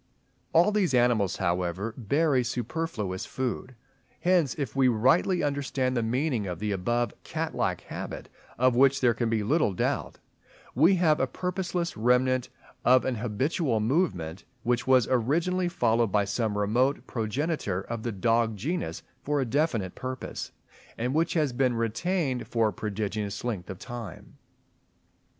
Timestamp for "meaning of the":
6.01-6.71